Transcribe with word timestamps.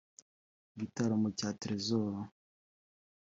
Igitaramo 0.73 1.27
cya 1.37 1.49
Trezzor 1.59 2.15